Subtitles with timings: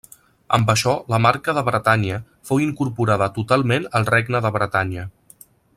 [0.55, 2.17] Amb això la marca de Bretanya
[2.51, 5.07] fou incorporada totalment al regne de Bretanya.